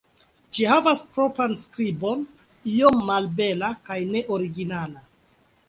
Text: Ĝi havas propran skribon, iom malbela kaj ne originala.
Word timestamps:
Ĝi 0.55 0.63
havas 0.69 1.01
propran 1.17 1.53
skribon, 1.65 2.25
iom 2.77 2.99
malbela 3.13 3.73
kaj 3.91 4.01
ne 4.17 4.27
originala. 4.39 5.09